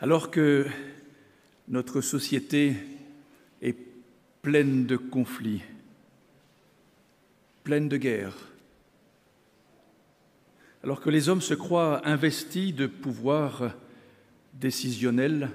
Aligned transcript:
Alors 0.00 0.30
que 0.30 0.64
notre 1.66 2.00
société 2.00 2.76
est 3.60 3.76
pleine 4.42 4.86
de 4.86 4.96
conflits, 4.96 5.62
pleine 7.64 7.88
de 7.88 7.96
guerres, 7.96 8.48
alors 10.84 11.00
que 11.00 11.10
les 11.10 11.28
hommes 11.28 11.40
se 11.40 11.54
croient 11.54 12.06
investis 12.06 12.72
de 12.72 12.86
pouvoirs 12.86 13.74
décisionnels 14.54 15.50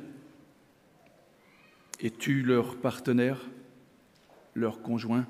et 2.01 2.11
tuent 2.11 2.43
leurs 2.43 2.75
partenaires, 2.75 3.45
leurs 4.55 4.81
conjoints, 4.81 5.25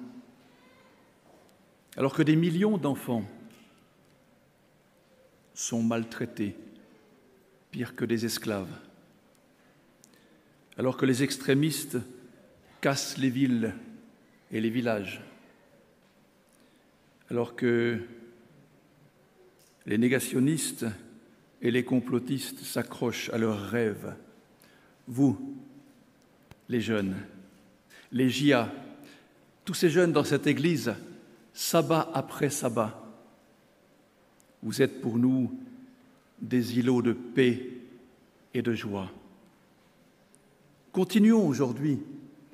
alors 1.98 2.16
que 2.16 2.24
des 2.24 2.36
millions 2.36 2.80
d'enfants 2.80 3.30
sont 5.54 5.84
maltraités, 5.84 6.56
pire 7.70 7.96
que 7.96 8.06
des 8.06 8.26
esclaves, 8.26 8.76
alors 10.78 10.98
que 10.98 11.06
les 11.06 11.24
extrémistes 11.24 11.98
cassent 12.82 13.18
les 13.18 13.30
villes 13.30 13.74
et 14.52 14.60
les 14.60 14.70
villages, 14.70 15.22
alors 17.30 17.56
que 17.56 18.00
les 19.86 19.98
négationnistes 19.98 20.86
et 21.62 21.72
les 21.72 21.84
complotistes 21.84 22.60
s'accrochent 22.60 23.30
à 23.30 23.38
leurs 23.38 23.70
rêves. 23.70 24.16
Vous, 25.08 25.58
les 26.70 26.82
jeunes, 26.82 27.16
les 28.12 28.30
JIA, 28.30 28.72
tous 29.66 29.74
ces 29.74 29.90
jeunes 29.90 30.12
dans 30.12 30.24
cette 30.24 30.48
Église, 30.48 30.94
sabbat 31.54 32.12
après 32.14 32.50
sabbat, 32.50 33.00
vous 34.62 34.82
êtes 34.82 35.02
pour 35.02 35.18
nous 35.18 35.58
des 36.42 36.80
îlots 36.80 37.02
de 37.02 37.14
paix 37.14 37.70
et 38.54 38.62
de 38.62 38.74
joie. 38.74 39.12
Continuons 40.94 41.48
aujourd'hui 41.48 42.00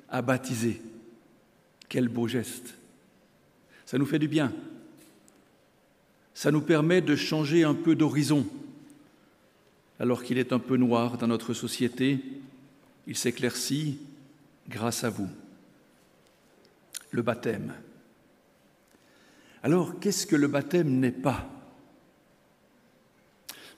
à 0.08 0.22
baptiser. 0.22 0.80
Quel 1.90 2.08
beau 2.08 2.26
geste. 2.26 2.74
Ça 3.84 3.98
nous 3.98 4.06
fait 4.06 4.18
du 4.18 4.28
bien. 4.28 4.50
Ça 6.32 6.50
nous 6.50 6.62
permet 6.62 7.02
de 7.02 7.14
changer 7.16 7.64
un 7.64 7.74
peu 7.74 7.94
d'horizon. 7.94 8.46
Alors 9.98 10.24
qu'il 10.24 10.38
est 10.38 10.54
un 10.54 10.58
peu 10.58 10.78
noir 10.78 11.18
dans 11.18 11.26
notre 11.26 11.52
société, 11.52 12.18
il 13.06 13.14
s'éclaircit 13.14 13.98
grâce 14.70 15.04
à 15.04 15.10
vous. 15.10 15.28
Le 17.10 17.20
baptême. 17.20 17.74
Alors, 19.62 20.00
qu'est-ce 20.00 20.26
que 20.26 20.36
le 20.36 20.48
baptême 20.48 20.98
n'est 20.98 21.10
pas? 21.10 21.46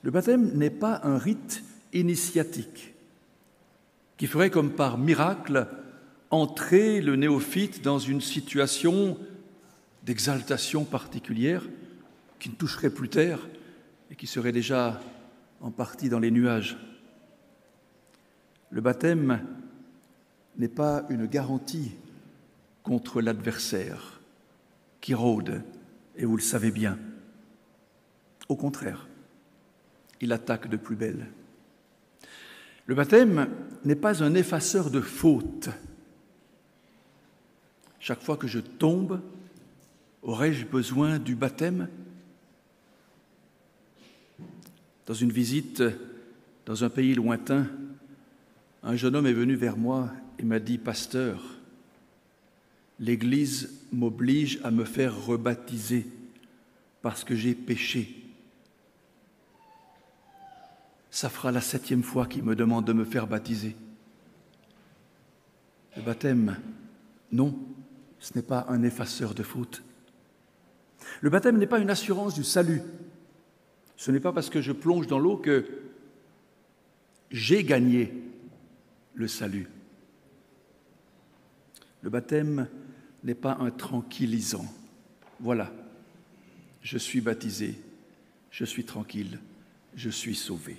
Le 0.03 0.11
baptême 0.11 0.57
n'est 0.57 0.69
pas 0.69 1.01
un 1.03 1.17
rite 1.17 1.63
initiatique 1.91 2.92
qui 4.17 4.27
ferait 4.27 4.49
comme 4.49 4.71
par 4.71 4.97
miracle 4.97 5.67
entrer 6.29 7.01
le 7.01 7.15
néophyte 7.15 7.83
dans 7.83 7.99
une 7.99 8.21
situation 8.21 9.17
d'exaltation 10.03 10.83
particulière 10.83 11.63
qui 12.39 12.49
ne 12.49 12.55
toucherait 12.55 12.89
plus 12.89 13.09
terre 13.09 13.39
et 14.11 14.15
qui 14.15 14.27
serait 14.27 14.51
déjà 14.51 14.99
en 15.61 15.71
partie 15.71 16.09
dans 16.09 16.19
les 16.19 16.31
nuages. 16.31 16.77
Le 18.69 18.81
baptême 18.81 19.41
n'est 20.57 20.67
pas 20.67 21.05
une 21.09 21.25
garantie 21.25 21.91
contre 22.83 23.21
l'adversaire 23.21 24.19
qui 24.99 25.13
rôde, 25.13 25.63
et 26.15 26.25
vous 26.25 26.35
le 26.35 26.41
savez 26.41 26.71
bien. 26.71 26.97
Au 28.49 28.55
contraire, 28.55 29.07
il 30.21 30.31
attaque 30.31 30.69
de 30.69 30.77
plus 30.77 30.95
belle. 30.95 31.27
Le 32.85 32.95
baptême 32.95 33.47
n'est 33.85 33.95
pas 33.95 34.23
un 34.23 34.33
effaceur 34.35 34.89
de 34.89 35.01
fautes. 35.01 35.69
Chaque 37.99 38.21
fois 38.21 38.35
que 38.35 38.47
je 38.47 38.59
tombe, 38.59 39.21
aurais-je 40.21 40.65
besoin 40.65 41.19
du 41.19 41.35
baptême? 41.35 41.87
Dans 45.05 45.13
une 45.13 45.31
visite 45.31 45.83
dans 46.65 46.83
un 46.83 46.89
pays 46.89 47.13
lointain, 47.13 47.67
un 48.83 48.95
jeune 48.95 49.15
homme 49.15 49.27
est 49.27 49.33
venu 49.33 49.55
vers 49.55 49.77
moi 49.77 50.11
et 50.39 50.43
m'a 50.43 50.59
dit, 50.59 50.77
Pasteur, 50.77 51.43
l'Église 52.99 53.69
m'oblige 53.91 54.59
à 54.63 54.71
me 54.71 54.85
faire 54.85 55.25
rebaptiser 55.25 56.07
parce 57.01 57.23
que 57.23 57.35
j'ai 57.35 57.53
péché. 57.53 58.22
Ça 61.13 61.29
fera 61.29 61.51
la 61.51 61.61
septième 61.61 62.01
fois 62.01 62.25
qu'il 62.25 62.41
me 62.41 62.55
demande 62.55 62.85
de 62.85 62.91
me 62.91 63.05
faire 63.05 63.27
baptiser. 63.27 63.75
Le 65.95 66.01
baptême, 66.01 66.57
non, 67.31 67.55
ce 68.17 68.33
n'est 68.33 68.41
pas 68.41 68.65
un 68.67 68.81
effaceur 68.81 69.35
de 69.35 69.43
faute. 69.43 69.83
Le 71.21 71.29
baptême 71.29 71.59
n'est 71.59 71.67
pas 71.67 71.77
une 71.77 71.91
assurance 71.91 72.33
du 72.33 72.43
salut. 72.43 72.81
Ce 73.95 74.09
n'est 74.09 74.19
pas 74.19 74.33
parce 74.33 74.49
que 74.49 74.59
je 74.59 74.71
plonge 74.71 75.05
dans 75.05 75.19
l'eau 75.19 75.37
que 75.37 75.67
j'ai 77.29 77.63
gagné 77.63 78.11
le 79.13 79.27
salut. 79.27 79.69
Le 82.01 82.09
baptême 82.09 82.67
n'est 83.23 83.35
pas 83.35 83.57
un 83.59 83.69
tranquillisant. 83.69 84.65
Voilà, 85.39 85.71
je 86.81 86.97
suis 86.97 87.21
baptisé, 87.21 87.79
je 88.49 88.65
suis 88.65 88.83
tranquille, 88.83 89.37
je 89.95 90.09
suis 90.09 90.33
sauvé. 90.33 90.75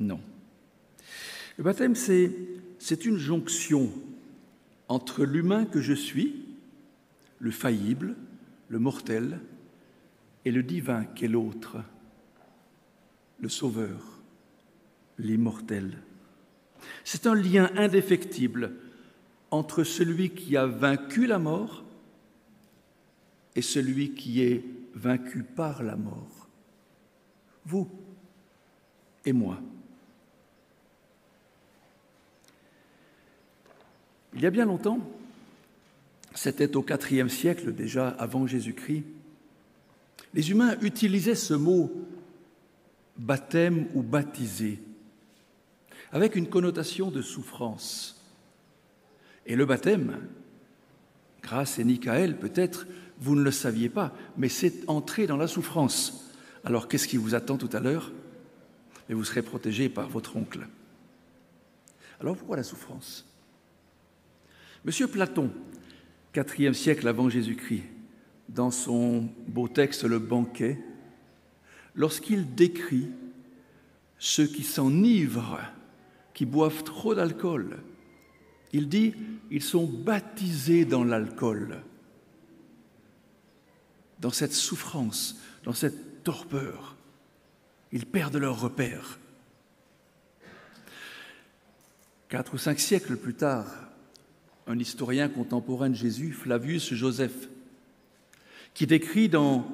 Non. 0.00 0.20
Le 1.58 1.64
baptême, 1.64 1.94
c'est, 1.94 3.04
une 3.04 3.18
jonction 3.18 3.92
entre 4.88 5.24
l'humain 5.24 5.66
que 5.66 5.82
je 5.82 5.92
suis, 5.92 6.42
le 7.38 7.50
faillible, 7.50 8.16
le 8.68 8.78
mortel, 8.78 9.38
et 10.46 10.50
le 10.50 10.62
divin 10.62 11.04
qu'est 11.04 11.28
l'autre, 11.28 11.76
le 13.40 13.48
sauveur, 13.50 14.20
l'immortel. 15.18 15.98
C'est 17.04 17.26
un 17.26 17.34
lien 17.34 17.70
indéfectible 17.76 18.72
entre 19.50 19.84
celui 19.84 20.30
qui 20.30 20.56
a 20.56 20.64
vaincu 20.64 21.26
la 21.26 21.38
mort 21.38 21.84
et 23.54 23.62
celui 23.62 24.14
qui 24.14 24.40
est 24.40 24.64
vaincu 24.94 25.42
par 25.42 25.82
la 25.82 25.96
mort. 25.96 26.48
Vous 27.66 27.90
et 29.26 29.32
moi. 29.32 29.60
Il 34.34 34.42
y 34.42 34.46
a 34.46 34.50
bien 34.50 34.66
longtemps, 34.66 35.00
c'était 36.34 36.76
au 36.76 36.84
IVe 36.84 37.28
siècle 37.28 37.72
déjà 37.72 38.08
avant 38.08 38.46
Jésus-Christ, 38.46 39.04
les 40.32 40.50
humains 40.50 40.76
utilisaient 40.80 41.34
ce 41.34 41.54
mot 41.54 41.90
baptême 43.16 43.88
ou 43.94 44.02
baptisé 44.02 44.80
avec 46.12 46.36
une 46.36 46.48
connotation 46.48 47.10
de 47.10 47.22
souffrance. 47.22 48.20
Et 49.46 49.56
le 49.56 49.64
baptême, 49.64 50.18
grâce 51.42 51.78
à 51.78 51.84
Nicaël, 51.84 52.38
peut-être 52.38 52.86
vous 53.18 53.36
ne 53.36 53.42
le 53.42 53.50
saviez 53.50 53.88
pas, 53.88 54.14
mais 54.36 54.48
c'est 54.48 54.88
entrer 54.88 55.26
dans 55.26 55.36
la 55.36 55.46
souffrance. 55.46 56.32
Alors 56.64 56.88
qu'est-ce 56.88 57.08
qui 57.08 57.16
vous 57.16 57.34
attend 57.34 57.56
tout 57.56 57.70
à 57.72 57.80
l'heure? 57.80 58.12
Et 59.08 59.14
vous 59.14 59.24
serez 59.24 59.42
protégé 59.42 59.88
par 59.88 60.08
votre 60.08 60.36
oncle. 60.36 60.66
Alors 62.20 62.36
pourquoi 62.36 62.56
la 62.56 62.62
souffrance? 62.62 63.29
Monsieur 64.84 65.08
Platon, 65.08 65.50
IVe 66.34 66.72
siècle 66.72 67.06
avant 67.06 67.28
Jésus-Christ, 67.28 67.84
dans 68.48 68.70
son 68.70 69.28
beau 69.46 69.68
texte 69.68 70.04
Le 70.04 70.18
banquet, 70.18 70.78
lorsqu'il 71.94 72.54
décrit 72.54 73.08
ceux 74.18 74.46
qui 74.46 74.62
s'enivrent, 74.62 75.60
qui 76.32 76.46
boivent 76.46 76.82
trop 76.82 77.14
d'alcool, 77.14 77.78
il 78.72 78.88
dit, 78.88 79.14
ils 79.50 79.62
sont 79.62 79.84
baptisés 79.84 80.86
dans 80.86 81.04
l'alcool, 81.04 81.82
dans 84.18 84.30
cette 84.30 84.54
souffrance, 84.54 85.38
dans 85.64 85.74
cette 85.74 86.24
torpeur. 86.24 86.96
Ils 87.92 88.06
perdent 88.06 88.36
leur 88.36 88.60
repère. 88.60 89.18
Quatre 92.30 92.54
ou 92.54 92.58
cinq 92.58 92.78
siècles 92.78 93.16
plus 93.16 93.34
tard, 93.34 93.89
un 94.70 94.78
historien 94.78 95.28
contemporain 95.28 95.90
de 95.90 95.96
Jésus, 95.96 96.30
Flavius 96.30 96.94
Joseph, 96.94 97.48
qui 98.72 98.86
décrit 98.86 99.28
dans, 99.28 99.66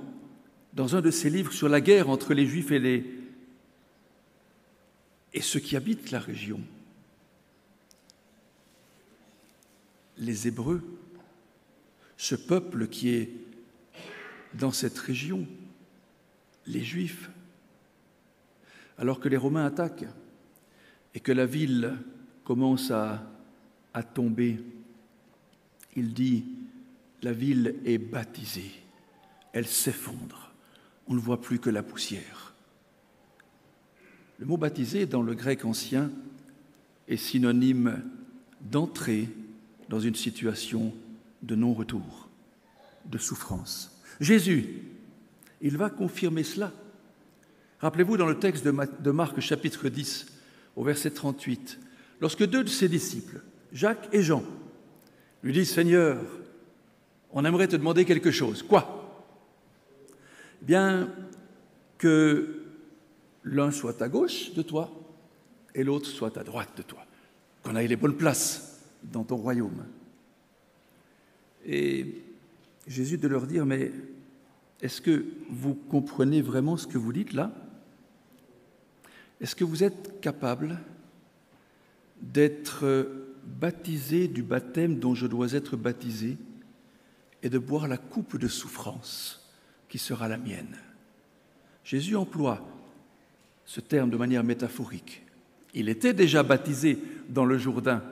dans 0.73 0.97
un 0.97 1.03
de 1.03 1.11
ses 1.11 1.29
livres 1.29 1.53
sur 1.53 1.69
la 1.69 1.83
guerre 1.83 2.09
entre 2.09 2.33
les 2.33 2.47
Juifs 2.47 2.71
et, 2.71 2.79
les, 2.79 3.05
et 5.35 5.43
ceux 5.43 5.61
qui 5.61 5.77
habitent 5.77 6.11
la 6.13 6.19
région, 6.19 6.63
les 10.17 10.49
Hébreux, 10.49 10.83
ce 12.17 12.35
peuple 12.35 12.89
qui 12.89 13.11
est 13.11 13.31
dans 14.55 14.73
cette 14.73 14.97
région, 14.97 15.47
les 16.67 16.83
Juifs, 16.83 17.29
alors 18.97 19.21
que 19.21 19.29
les 19.29 19.37
Romains 19.37 19.67
attaquent 19.67 20.09
et 21.13 21.21
que 21.21 21.33
la 21.33 21.45
ville 21.45 21.99
commence 22.45 22.91
à, 22.91 23.23
à 23.93 24.03
tomber, 24.03 24.59
il 25.97 26.13
dit, 26.13 26.45
la 27.23 27.33
ville 27.33 27.75
est 27.85 27.99
baptisée, 27.99 28.71
elle 29.53 29.67
s'effondre, 29.67 30.53
on 31.09 31.15
ne 31.15 31.21
voit 31.21 31.41
plus 31.41 31.59
que 31.59 31.71
la 31.71 31.83
poussière. 31.83 32.55
Le 34.39 34.47
mot 34.47 34.59
baptisé 34.59 35.07
dans 35.07 35.23
le 35.23 35.35
grec 35.35 35.65
ancien 35.65 36.11
est 37.09 37.17
synonyme 37.17 38.03
d'entrer 38.61 39.29
dans 39.89 40.01
une 40.01 40.15
situation 40.15 40.93
de 41.43 41.55
non-retour, 41.55 42.29
de 43.07 43.19
souffrance. 43.19 43.99
Jésus, 44.21 44.83
il 45.63 45.77
va 45.77 45.89
confirmer 45.89 46.43
cela. 46.43 46.73
Rappelez-vous 47.81 48.17
dans 48.17 48.27
le 48.27 48.39
texte 48.39 48.67
de 48.67 49.11
Marc 49.11 49.41
chapitre 49.41 49.89
10, 49.89 50.27
au 50.77 50.85
verset 50.85 51.11
38, 51.11 51.79
lorsque 52.21 52.47
deux 52.47 52.65
de 52.65 52.69
ses 52.69 52.89
disciples, 52.89 53.43
Jacques 53.73 54.09
et 54.13 54.23
Jean, 54.23 54.45
lui 55.47 55.53
disent, 55.53 55.71
Seigneur, 55.71 56.19
on 57.31 57.45
aimerait 57.45 57.69
te 57.69 57.77
demander 57.77 58.05
quelque 58.05 58.33
chose. 58.33 58.63
Quoi? 58.63 59.25
Eh 60.61 60.65
Bien, 60.65 61.09
que 61.99 62.65
l'un 63.45 63.71
soit 63.71 64.03
à 64.03 64.09
gauche 64.09 64.53
de 64.55 64.63
toi 64.63 64.91
et 65.75 65.85
l'autre 65.85 66.07
soit 66.07 66.37
à 66.37 66.43
droite 66.43 66.77
de 66.77 66.83
toi, 66.83 67.05
qu'on 67.63 67.77
aille 67.77 67.87
les 67.87 67.97
bonnes 67.97 68.17
places 68.17 68.81
dans 69.05 69.23
ton 69.23 69.37
royaume. 69.37 69.85
Et 71.65 72.23
Jésus 72.89 73.19
de 73.19 73.29
leur 73.29 73.47
dire, 73.47 73.65
mais 73.67 73.93
est-ce 74.83 75.01
que 75.01 75.27
vous 75.49 75.75
comprenez 75.75 76.43
vraiment 76.43 76.77
ce 76.77 76.87
que 76.87 76.99
vous 76.99 77.13
dites 77.13 77.33
là? 77.33 77.53
Est-ce 79.41 79.55
que 79.55 79.65
vous 79.65 79.85
êtes 79.85 80.21
capable 80.21 80.81
d'être 82.21 82.85
baptisé 83.47 84.29
du 84.29 84.43
baptême 84.43 84.99
dont 84.99 85.15
je 85.15 85.27
dois 85.27 85.53
être 85.53 85.77
baptisé 85.77 86.37
et 87.43 87.49
de 87.49 87.59
boire 87.59 87.89
la 87.89 87.97
coupe 87.97 88.37
de 88.37 88.49
souffrance 88.49 89.49
qui 89.89 89.99
sera 89.99 90.29
la 90.29 90.37
mienne 90.37 90.77
Jésus 91.87 92.17
emploie 92.17 92.67
ce 93.65 93.81
terme 93.81 94.11
de 94.11 94.17
manière 94.17 94.43
métaphorique. 94.43 95.23
Il 95.73 95.89
était 95.89 96.15
déjà 96.15 96.43
baptisé 96.43 96.99
dans 97.29 97.45
le 97.45 97.59
Jourdain, 97.59 98.03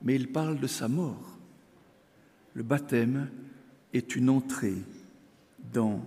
mais 0.00 0.14
il 0.14 0.30
parle 0.30 0.60
de 0.60 0.66
sa 0.68 0.86
mort. 0.86 1.38
Le 2.54 2.62
baptême 2.62 3.30
est 3.92 4.14
une 4.14 4.30
entrée 4.30 4.76
dans 5.72 6.04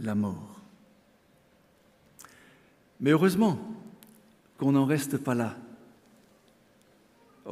la 0.00 0.16
mort. 0.16 0.60
Mais 3.00 3.10
heureusement 3.10 3.56
qu'on 4.58 4.72
n'en 4.72 4.86
reste 4.86 5.18
pas 5.18 5.34
là. 5.34 5.56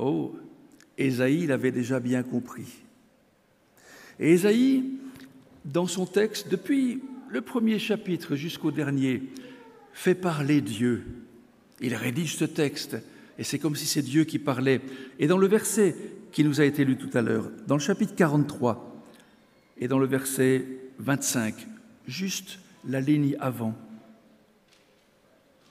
Oh, 0.01 0.33
Ésaïe 0.97 1.47
l'avait 1.47 1.73
déjà 1.73 1.99
bien 1.99 2.23
compris. 2.23 2.69
Et 4.21 4.33
Ésaïe, 4.33 4.85
dans 5.65 5.89
son 5.89 6.07
texte, 6.07 6.49
depuis 6.49 7.03
le 7.29 7.41
premier 7.41 7.81
chapitre 7.81 8.37
jusqu'au 8.37 8.71
dernier, 8.71 9.25
fait 9.93 10.15
parler 10.15 10.61
Dieu. 10.61 11.05
Il 11.81 11.97
rédige 11.97 12.37
ce 12.37 12.45
texte 12.45 12.97
et 13.39 13.45
c'est 13.45 13.59
comme 13.59 13.75
si 13.75 13.87
c'est 13.87 14.03
Dieu 14.03 14.23
qui 14.23 14.39
parlait. 14.39 14.81
Et 15.19 15.27
dans 15.27 15.37
le 15.37 15.49
verset 15.49 15.97
qui 16.31 16.45
nous 16.45 16.61
a 16.61 16.65
été 16.65 16.85
lu 16.85 16.97
tout 16.97 17.11
à 17.15 17.23
l'heure, 17.23 17.51
dans 17.67 17.77
le 17.77 17.81
chapitre 17.81 18.15
43 18.15 19.05
et 19.79 19.89
dans 19.89 19.99
le 19.99 20.07
verset 20.07 20.65
25, 20.99 21.55
juste 22.07 22.61
la 22.89 23.01
ligne 23.01 23.37
avant, 23.41 23.75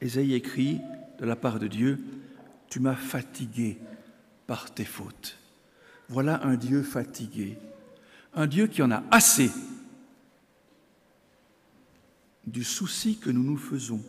Ésaïe 0.01 0.33
écrit 0.33 0.79
de 1.19 1.25
la 1.25 1.38
part 1.38 1.59
de 1.59 1.68
Dieu, 1.68 2.00
Tu 2.69 2.81
m'as 2.81 2.95
fatigué 2.95 3.77
par 4.47 4.73
tes 4.73 4.85
fautes. 4.85 5.38
Voilà 6.09 6.44
un 6.44 6.55
Dieu 6.55 6.81
fatigué, 6.81 7.57
un 8.33 8.47
Dieu 8.47 8.67
qui 8.67 8.81
en 8.81 8.91
a 8.91 9.03
assez 9.11 9.51
du 12.45 12.63
souci 12.63 13.17
que 13.17 13.29
nous 13.29 13.44
nous 13.44 13.57
faisons 13.57 14.01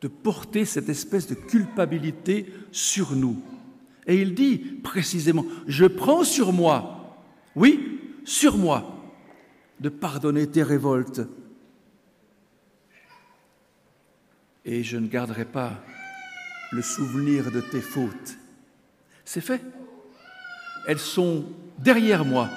de 0.00 0.08
porter 0.08 0.64
cette 0.64 0.88
espèce 0.88 1.26
de 1.26 1.34
culpabilité 1.34 2.52
sur 2.70 3.16
nous. 3.16 3.42
Et 4.06 4.20
il 4.20 4.34
dit 4.34 4.58
précisément, 4.58 5.46
je 5.66 5.86
prends 5.86 6.24
sur 6.24 6.52
moi, 6.52 7.16
oui, 7.56 8.00
sur 8.24 8.56
moi, 8.58 9.02
de 9.80 9.88
pardonner 9.88 10.46
tes 10.46 10.62
révoltes. 10.62 11.22
Et 14.66 14.82
je 14.82 14.98
ne 14.98 15.08
garderai 15.08 15.46
pas 15.46 15.82
le 16.70 16.82
souvenir 16.82 17.50
de 17.50 17.60
tes 17.60 17.80
fautes. 17.80 18.36
C'est 19.24 19.40
fait. 19.40 19.60
Elles 20.86 20.98
sont 20.98 21.44
derrière 21.78 22.24
moi. 22.24 22.48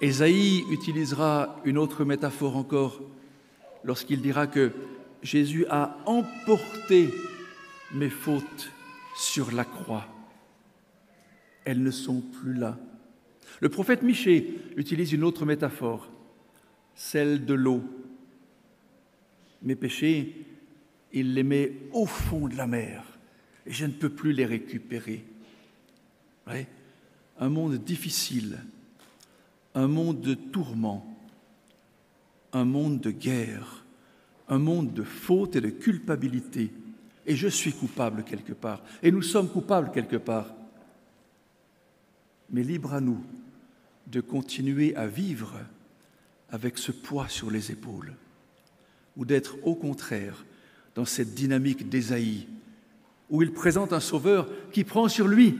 Ésaïe 0.00 0.64
utilisera 0.70 1.60
une 1.64 1.78
autre 1.78 2.04
métaphore 2.04 2.56
encore 2.56 3.00
lorsqu'il 3.84 4.20
dira 4.20 4.46
que 4.48 4.72
Jésus 5.22 5.64
a 5.70 5.96
emporté 6.06 7.08
mes 7.94 8.10
fautes 8.10 8.72
sur 9.16 9.52
la 9.52 9.64
croix. 9.64 10.06
Elles 11.64 11.82
ne 11.82 11.92
sont 11.92 12.20
plus 12.20 12.54
là. 12.54 12.76
Le 13.60 13.68
prophète 13.68 14.02
Michée 14.02 14.58
utilise 14.76 15.12
une 15.12 15.22
autre 15.22 15.46
métaphore, 15.46 16.10
celle 16.96 17.44
de 17.44 17.54
l'eau. 17.54 17.84
Mes 19.62 19.76
péchés, 19.76 20.44
il 21.12 21.34
les 21.34 21.44
met 21.44 21.72
au 21.92 22.06
fond 22.06 22.48
de 22.48 22.56
la 22.56 22.66
mer 22.66 23.11
et 23.66 23.72
je 23.72 23.86
ne 23.86 23.92
peux 23.92 24.10
plus 24.10 24.32
les 24.32 24.46
récupérer. 24.46 25.24
Un 27.38 27.48
monde 27.48 27.76
difficile, 27.76 28.58
un 29.74 29.86
monde 29.86 30.20
de 30.20 30.34
tourments, 30.34 31.16
un 32.52 32.64
monde 32.64 33.00
de 33.00 33.10
guerre, 33.10 33.84
un 34.48 34.58
monde 34.58 34.92
de 34.92 35.02
faute 35.02 35.56
et 35.56 35.60
de 35.60 35.70
culpabilité. 35.70 36.70
Et 37.26 37.36
je 37.36 37.48
suis 37.48 37.72
coupable 37.72 38.24
quelque 38.24 38.52
part. 38.52 38.82
Et 39.02 39.12
nous 39.12 39.22
sommes 39.22 39.48
coupables 39.48 39.92
quelque 39.92 40.16
part. 40.16 40.52
Mais 42.50 42.62
libre 42.62 42.92
à 42.92 43.00
nous 43.00 43.24
de 44.08 44.20
continuer 44.20 44.94
à 44.96 45.06
vivre 45.06 45.58
avec 46.50 46.76
ce 46.76 46.92
poids 46.92 47.28
sur 47.28 47.50
les 47.50 47.70
épaules, 47.70 48.14
ou 49.16 49.24
d'être 49.24 49.56
au 49.62 49.74
contraire 49.74 50.44
dans 50.94 51.06
cette 51.06 51.32
dynamique 51.32 51.88
d'Ésaïe, 51.88 52.46
où 53.32 53.42
il 53.42 53.50
présente 53.50 53.94
un 53.94 54.00
sauveur 54.00 54.46
qui 54.70 54.84
prend 54.84 55.08
sur 55.08 55.26
lui 55.26 55.58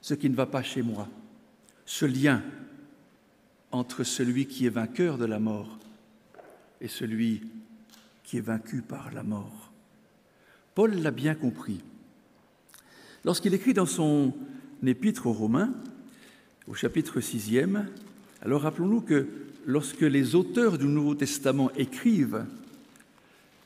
ce 0.00 0.14
qui 0.14 0.30
ne 0.30 0.36
va 0.36 0.46
pas 0.46 0.62
chez 0.62 0.80
moi, 0.80 1.08
ce 1.84 2.06
lien 2.06 2.40
entre 3.72 4.04
celui 4.04 4.46
qui 4.46 4.66
est 4.66 4.70
vainqueur 4.70 5.18
de 5.18 5.24
la 5.24 5.40
mort 5.40 5.78
et 6.80 6.86
celui 6.86 7.42
qui 8.22 8.38
est 8.38 8.42
vaincu 8.42 8.80
par 8.80 9.12
la 9.12 9.24
mort. 9.24 9.72
Paul 10.76 10.94
l'a 10.94 11.10
bien 11.10 11.34
compris. 11.34 11.80
Lorsqu'il 13.24 13.54
écrit 13.54 13.74
dans 13.74 13.86
son 13.86 14.32
épître 14.84 15.26
aux 15.26 15.32
Romains, 15.32 15.74
au 16.68 16.74
chapitre 16.74 17.18
6e, 17.18 17.86
alors 18.40 18.62
rappelons-nous 18.62 19.00
que 19.00 19.26
lorsque 19.66 20.02
les 20.02 20.36
auteurs 20.36 20.78
du 20.78 20.86
Nouveau 20.86 21.16
Testament 21.16 21.72
écrivent 21.76 22.46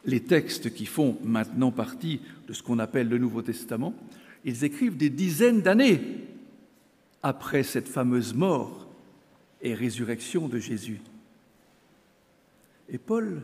les 0.05 0.21
textes 0.21 0.73
qui 0.73 0.87
font 0.87 1.19
maintenant 1.23 1.71
partie 1.71 2.21
de 2.47 2.53
ce 2.53 2.63
qu'on 2.63 2.79
appelle 2.79 3.09
le 3.09 3.19
Nouveau 3.19 3.43
Testament, 3.43 3.95
ils 4.45 4.65
écrivent 4.65 4.97
des 4.97 5.11
dizaines 5.11 5.63
d'années 5.63 6.01
après 7.23 7.63
cette 7.63 7.89
fameuse 7.89 8.35
mort 8.35 8.87
et 9.61 9.75
résurrection 9.75 10.49
de 10.49 10.59
Jésus. 10.59 11.01
Et 12.89 12.99
Paul 12.99 13.43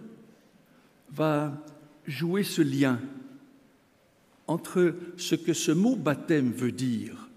va 1.11 1.53
jouer 2.07 2.43
ce 2.45 2.63
lien 2.63 3.01
entre 4.47 4.95
ce 5.17 5.35
que 5.35 5.53
ce 5.53 5.73
mot 5.73 5.97
baptême 5.97 6.53
veut 6.53 6.73
dire, 6.73 7.29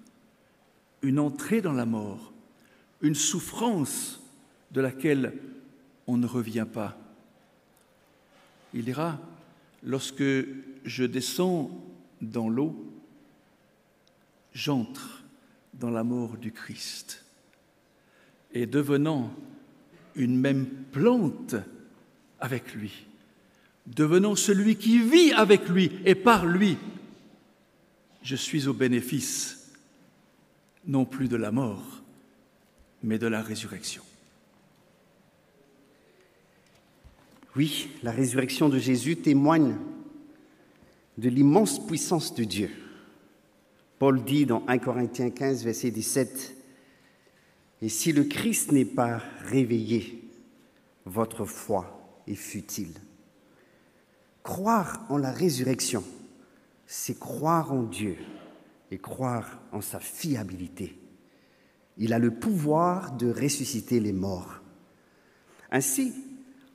une 1.01 1.19
entrée 1.19 1.61
dans 1.61 1.73
la 1.73 1.85
mort, 1.85 2.33
une 3.01 3.15
souffrance 3.15 4.21
de 4.71 4.81
laquelle 4.81 5.33
on 6.05 6.17
ne 6.17 6.27
revient 6.27 6.65
pas. 6.71 6.97
Il 8.73 8.85
dira, 8.85 9.19
lorsque 9.83 10.23
je 10.85 11.03
descends 11.03 11.71
dans 12.21 12.49
l'eau, 12.49 12.75
j'entre 14.53 15.23
dans 15.73 15.89
la 15.89 16.03
mort 16.03 16.37
du 16.37 16.51
Christ. 16.51 17.23
Et 18.53 18.65
devenant 18.65 19.31
une 20.15 20.37
même 20.39 20.65
plante 20.91 21.55
avec 22.39 22.73
lui, 22.73 23.05
devenant 23.85 24.35
celui 24.35 24.75
qui 24.75 24.99
vit 24.99 25.31
avec 25.33 25.69
lui 25.69 25.91
et 26.05 26.15
par 26.15 26.45
lui, 26.45 26.77
je 28.23 28.35
suis 28.35 28.67
au 28.67 28.73
bénéfice 28.73 29.71
non 30.85 31.05
plus 31.05 31.27
de 31.27 31.35
la 31.35 31.51
mort, 31.51 32.01
mais 33.03 33.19
de 33.19 33.27
la 33.27 33.41
résurrection. 33.41 34.03
Oui, 37.57 37.89
la 38.03 38.11
résurrection 38.11 38.69
de 38.69 38.77
Jésus 38.77 39.15
témoigne 39.15 39.77
de 41.17 41.27
l'immense 41.27 41.83
puissance 41.83 42.35
de 42.35 42.43
Dieu. 42.43 42.69
Paul 43.97 44.23
dit 44.23 44.45
dans 44.45 44.63
1 44.67 44.77
Corinthiens 44.77 45.31
15, 45.31 45.63
verset 45.63 45.89
17, 45.89 46.55
Et 47.81 47.89
si 47.89 48.11
le 48.11 48.25
Christ 48.25 48.71
n'est 48.71 48.85
pas 48.85 49.23
réveillé, 49.43 50.29
votre 51.05 51.45
foi 51.45 52.21
est 52.27 52.35
futile. 52.35 52.93
Croire 54.43 55.07
en 55.09 55.17
la 55.17 55.31
résurrection, 55.31 56.03
c'est 56.85 57.17
croire 57.17 57.73
en 57.73 57.81
Dieu 57.81 58.17
et 58.91 58.99
croire 58.99 59.59
en 59.71 59.81
sa 59.81 59.99
fiabilité. 59.99 60.95
Il 61.97 62.13
a 62.13 62.19
le 62.19 62.35
pouvoir 62.35 63.13
de 63.13 63.31
ressusciter 63.31 63.99
les 63.99 64.13
morts. 64.13 64.61
Ainsi, 65.71 66.13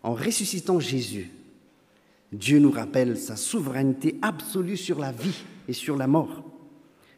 en 0.03 0.15
ressuscitant 0.15 0.81
Jésus, 0.81 1.31
Dieu 2.33 2.59
nous 2.59 2.71
rappelle 2.71 3.17
sa 3.19 3.37
souveraineté 3.37 4.19
absolue 4.23 4.77
sur 4.77 4.99
la 4.99 5.13
vie 5.13 5.45
et 5.69 5.73
sur 5.73 5.97
la 5.97 6.07
mort. 6.07 6.45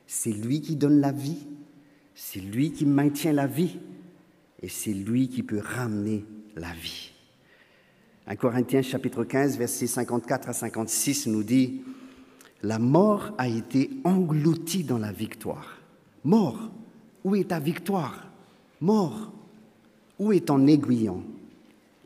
C'est 0.06 0.32
lui 0.32 0.60
qui 0.60 0.76
donne 0.76 1.00
la 1.00 1.12
vie, 1.12 1.46
c'est 2.14 2.40
lui 2.40 2.72
qui 2.72 2.84
maintient 2.84 3.32
la 3.32 3.46
vie 3.46 3.78
et 4.60 4.68
c'est 4.68 4.92
lui 4.92 5.28
qui 5.28 5.42
peut 5.42 5.62
ramener 5.62 6.24
la 6.56 6.72
vie. 6.72 7.12
1 8.26 8.36
Corinthiens 8.36 8.82
chapitre 8.82 9.24
15 9.24 9.58
versets 9.58 9.86
54 9.86 10.48
à 10.48 10.52
56 10.52 11.26
nous 11.28 11.42
dit 11.42 11.82
La 12.62 12.78
mort 12.78 13.32
a 13.38 13.48
été 13.48 13.90
engloutie 14.04 14.84
dans 14.84 14.98
la 14.98 15.12
victoire. 15.12 15.78
Mort, 16.24 16.70
où 17.22 17.34
est 17.34 17.48
ta 17.48 17.60
victoire? 17.60 18.26
Mort, 18.80 19.32
où 20.18 20.32
est 20.32 20.46
ton 20.46 20.66
aiguillon? 20.66 21.22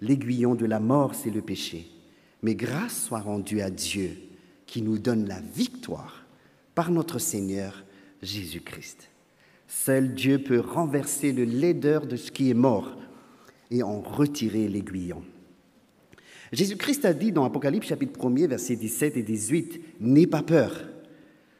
L'aiguillon 0.00 0.54
de 0.54 0.66
la 0.66 0.80
mort, 0.80 1.14
c'est 1.14 1.30
le 1.30 1.42
péché. 1.42 1.88
Mais 2.42 2.54
grâce 2.54 3.06
soit 3.06 3.20
rendue 3.20 3.60
à 3.60 3.70
Dieu 3.70 4.10
qui 4.66 4.82
nous 4.82 4.98
donne 4.98 5.26
la 5.26 5.40
victoire 5.40 6.24
par 6.74 6.90
notre 6.90 7.18
Seigneur 7.18 7.84
Jésus-Christ. 8.22 9.10
Seul 9.66 10.14
Dieu 10.14 10.38
peut 10.38 10.60
renverser 10.60 11.32
le 11.32 11.44
laideur 11.44 12.06
de 12.06 12.16
ce 12.16 12.30
qui 12.30 12.50
est 12.50 12.54
mort 12.54 12.96
et 13.70 13.82
en 13.82 14.00
retirer 14.00 14.68
l'aiguillon. 14.68 15.22
Jésus-Christ 16.52 17.04
a 17.04 17.12
dit 17.12 17.32
dans 17.32 17.44
Apocalypse 17.44 17.88
chapitre 17.88 18.24
1 18.24 18.46
versets 18.46 18.76
17 18.76 19.16
et 19.16 19.22
18, 19.22 20.00
N'aie 20.00 20.26
pas 20.26 20.42
peur, 20.42 20.84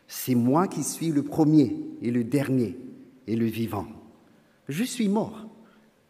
c'est 0.07 0.35
moi 0.35 0.69
qui 0.69 0.83
suis 0.83 1.11
le 1.11 1.23
premier 1.23 1.77
et 2.01 2.11
le 2.11 2.25
dernier 2.25 2.79
et 3.27 3.37
le 3.37 3.45
vivant. 3.45 3.87
Je 4.69 4.85
suis 4.85 5.09
mort, 5.09 5.47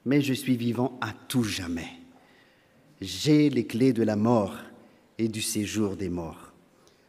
mais 0.04 0.20
je 0.20 0.32
suis 0.32 0.56
vivant 0.56 0.96
à 1.00 1.12
tout 1.26 1.42
jamais. 1.42 1.97
J'ai 3.00 3.48
les 3.48 3.64
clés 3.64 3.92
de 3.92 4.02
la 4.02 4.16
mort 4.16 4.56
et 5.18 5.28
du 5.28 5.42
séjour 5.42 5.96
des 5.96 6.08
morts. 6.08 6.52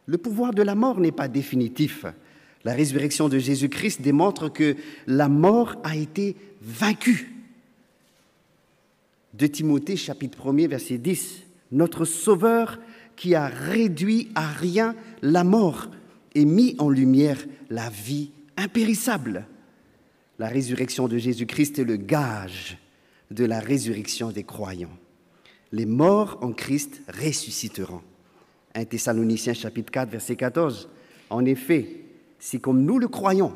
Le 0.06 0.18
pouvoir 0.18 0.54
de 0.54 0.62
la 0.62 0.74
mort 0.74 1.00
n'est 1.00 1.12
pas 1.12 1.28
définitif. 1.28 2.04
La 2.64 2.74
résurrection 2.74 3.28
de 3.28 3.38
Jésus-Christ 3.38 4.02
démontre 4.02 4.48
que 4.52 4.76
la 5.06 5.28
mort 5.28 5.76
a 5.82 5.96
été 5.96 6.36
vaincue. 6.60 7.34
De 9.34 9.46
Timothée 9.46 9.96
chapitre 9.96 10.52
1 10.52 10.68
verset 10.68 10.98
10, 10.98 11.42
notre 11.72 12.04
Sauveur 12.04 12.78
qui 13.16 13.34
a 13.34 13.46
réduit 13.46 14.30
à 14.34 14.48
rien 14.48 14.94
la 15.22 15.44
mort 15.44 15.88
et 16.34 16.44
mis 16.44 16.74
en 16.78 16.88
lumière 16.88 17.38
la 17.68 17.88
vie 17.90 18.30
impérissable. 18.56 19.46
La 20.38 20.48
résurrection 20.48 21.08
de 21.08 21.18
Jésus-Christ 21.18 21.78
est 21.78 21.84
le 21.84 21.96
gage 21.96 22.78
de 23.30 23.44
la 23.44 23.60
résurrection 23.60 24.30
des 24.30 24.44
croyants 24.44 24.98
les 25.72 25.86
morts 25.86 26.38
en 26.40 26.52
Christ 26.52 27.02
ressusciteront. 27.08 28.02
1 28.74 28.84
Thessaloniciens 28.84 29.54
chapitre 29.54 29.90
4 29.90 30.10
verset 30.10 30.36
14. 30.36 30.88
En 31.30 31.44
effet, 31.44 32.04
si 32.38 32.60
comme 32.60 32.82
nous 32.82 32.98
le 32.98 33.08
croyons, 33.08 33.52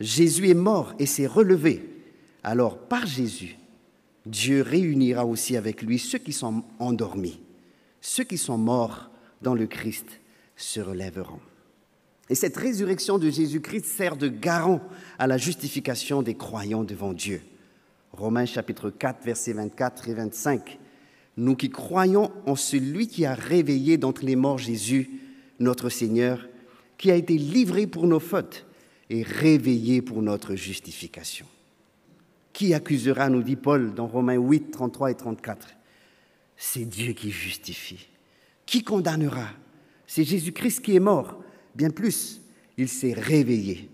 Jésus 0.00 0.48
est 0.48 0.54
mort 0.54 0.94
et 0.98 1.06
s'est 1.06 1.26
relevé, 1.26 1.88
alors 2.42 2.78
par 2.78 3.06
Jésus, 3.06 3.56
Dieu 4.26 4.62
réunira 4.62 5.26
aussi 5.26 5.56
avec 5.56 5.82
lui 5.82 5.98
ceux 5.98 6.18
qui 6.18 6.32
sont 6.32 6.64
endormis. 6.78 7.40
Ceux 8.00 8.24
qui 8.24 8.38
sont 8.38 8.58
morts 8.58 9.10
dans 9.42 9.54
le 9.54 9.66
Christ 9.66 10.20
se 10.56 10.80
relèveront. 10.80 11.40
Et 12.28 12.34
cette 12.34 12.56
résurrection 12.56 13.18
de 13.18 13.30
Jésus-Christ 13.30 13.84
sert 13.84 14.16
de 14.16 14.28
garant 14.28 14.80
à 15.18 15.26
la 15.26 15.38
justification 15.38 16.22
des 16.22 16.34
croyants 16.34 16.84
devant 16.84 17.12
Dieu. 17.12 17.42
Romains 18.12 18.46
chapitre 18.46 18.90
4 18.90 19.24
versets 19.24 19.52
24 19.52 20.08
et 20.08 20.14
25 20.14 20.78
nous 21.36 21.56
qui 21.56 21.70
croyons 21.70 22.30
en 22.46 22.56
celui 22.56 23.06
qui 23.06 23.24
a 23.24 23.34
réveillé 23.34 23.96
d'entre 23.96 24.24
les 24.24 24.36
morts 24.36 24.58
Jésus, 24.58 25.10
notre 25.58 25.88
Seigneur, 25.88 26.46
qui 26.98 27.10
a 27.10 27.16
été 27.16 27.36
livré 27.36 27.86
pour 27.86 28.06
nos 28.06 28.20
fautes 28.20 28.66
et 29.10 29.22
réveillé 29.22 30.02
pour 30.02 30.22
notre 30.22 30.54
justification. 30.54 31.46
Qui 32.52 32.74
accusera, 32.74 33.30
nous 33.30 33.42
dit 33.42 33.56
Paul 33.56 33.94
dans 33.94 34.06
Romains 34.06 34.36
8, 34.36 34.70
33 34.70 35.10
et 35.10 35.14
34 35.14 35.68
C'est 36.56 36.84
Dieu 36.84 37.12
qui 37.14 37.30
justifie. 37.30 38.08
Qui 38.66 38.84
condamnera? 38.84 39.48
C'est 40.06 40.24
Jésus-Christ 40.24 40.80
qui 40.80 40.94
est 40.96 41.00
mort. 41.00 41.42
Bien 41.74 41.90
plus, 41.90 42.42
il 42.76 42.88
s'est 42.88 43.14
réveillé. 43.14 43.88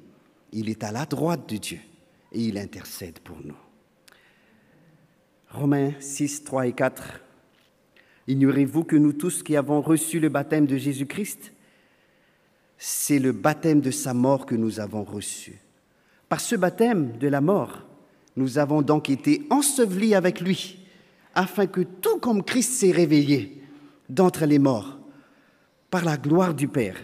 Il 0.52 0.68
est 0.68 0.82
à 0.82 0.90
la 0.90 1.06
droite 1.06 1.48
de 1.48 1.56
Dieu 1.56 1.78
et 2.32 2.40
il 2.40 2.58
intercède 2.58 3.20
pour 3.20 3.38
nous. 3.44 3.56
Romains 5.50 5.92
6, 6.00 6.44
3 6.44 6.66
et 6.66 6.72
4 6.72 7.20
Ignorez-vous 8.28 8.84
que 8.84 8.94
nous 8.94 9.14
tous 9.14 9.42
qui 9.42 9.56
avons 9.56 9.80
reçu 9.80 10.20
le 10.20 10.28
baptême 10.28 10.66
de 10.66 10.76
Jésus-Christ, 10.76 11.54
c'est 12.76 13.18
le 13.18 13.32
baptême 13.32 13.80
de 13.80 13.90
sa 13.90 14.12
mort 14.12 14.44
que 14.44 14.54
nous 14.54 14.80
avons 14.80 15.02
reçu. 15.02 15.58
Par 16.28 16.38
ce 16.38 16.54
baptême 16.54 17.16
de 17.16 17.26
la 17.26 17.40
mort, 17.40 17.86
nous 18.36 18.58
avons 18.58 18.82
donc 18.82 19.08
été 19.08 19.46
ensevelis 19.48 20.14
avec 20.14 20.42
lui, 20.42 20.78
afin 21.34 21.66
que 21.66 21.80
tout 21.80 22.18
comme 22.18 22.44
Christ 22.44 22.72
s'est 22.72 22.92
réveillé 22.92 23.62
d'entre 24.10 24.44
les 24.44 24.58
morts, 24.58 24.98
par 25.90 26.04
la 26.04 26.18
gloire 26.18 26.52
du 26.52 26.68
Père, 26.68 26.98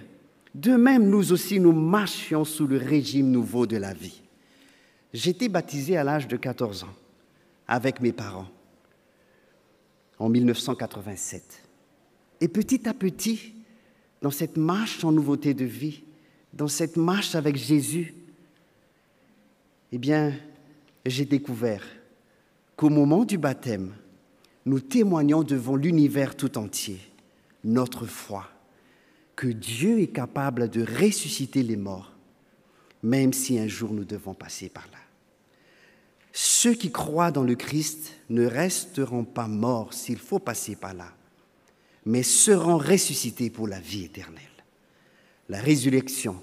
de 0.54 0.76
même 0.76 1.08
nous 1.08 1.32
aussi 1.32 1.58
nous 1.58 1.72
marchions 1.72 2.44
sous 2.44 2.66
le 2.66 2.76
régime 2.76 3.30
nouveau 3.30 3.66
de 3.66 3.78
la 3.78 3.94
vie. 3.94 4.20
J'étais 5.14 5.48
baptisé 5.48 5.96
à 5.96 6.04
l'âge 6.04 6.28
de 6.28 6.36
14 6.36 6.84
ans 6.84 6.94
avec 7.66 8.02
mes 8.02 8.12
parents 8.12 8.48
en 10.18 10.28
1987. 10.28 11.62
Et 12.40 12.48
petit 12.48 12.88
à 12.88 12.94
petit, 12.94 13.54
dans 14.22 14.30
cette 14.30 14.56
marche 14.56 15.04
en 15.04 15.12
nouveauté 15.12 15.54
de 15.54 15.64
vie, 15.64 16.02
dans 16.52 16.68
cette 16.68 16.96
marche 16.96 17.34
avec 17.34 17.56
Jésus, 17.56 18.14
eh 19.92 19.98
bien, 19.98 20.34
j'ai 21.06 21.24
découvert 21.24 21.84
qu'au 22.76 22.90
moment 22.90 23.24
du 23.24 23.38
baptême, 23.38 23.94
nous 24.66 24.80
témoignons 24.80 25.42
devant 25.42 25.76
l'univers 25.76 26.36
tout 26.36 26.58
entier 26.58 26.98
notre 27.64 28.06
foi, 28.06 28.48
que 29.36 29.46
Dieu 29.46 30.00
est 30.00 30.12
capable 30.12 30.68
de 30.68 30.82
ressusciter 30.82 31.62
les 31.62 31.76
morts, 31.76 32.12
même 33.02 33.32
si 33.32 33.58
un 33.58 33.66
jour 33.66 33.92
nous 33.92 34.04
devons 34.04 34.34
passer 34.34 34.68
par 34.68 34.86
là. 34.92 34.98
Ceux 36.36 36.74
qui 36.74 36.90
croient 36.90 37.30
dans 37.30 37.44
le 37.44 37.54
Christ 37.54 38.12
ne 38.28 38.44
resteront 38.44 39.22
pas 39.22 39.46
morts 39.46 39.94
s'il 39.94 40.18
faut 40.18 40.40
passer 40.40 40.74
par 40.74 40.92
là, 40.92 41.12
mais 42.04 42.24
seront 42.24 42.76
ressuscités 42.76 43.50
pour 43.50 43.68
la 43.68 43.78
vie 43.78 44.06
éternelle. 44.06 44.42
La 45.48 45.60
résurrection 45.60 46.42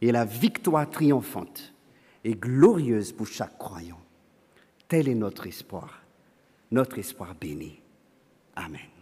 et 0.00 0.12
la 0.12 0.24
victoire 0.24 0.88
triomphante 0.88 1.74
et 2.22 2.36
glorieuse 2.36 3.10
pour 3.10 3.26
chaque 3.26 3.58
croyant. 3.58 4.00
Tel 4.86 5.08
est 5.08 5.14
notre 5.16 5.48
espoir, 5.48 6.02
notre 6.70 7.00
espoir 7.00 7.34
béni. 7.34 7.80
Amen. 8.54 8.95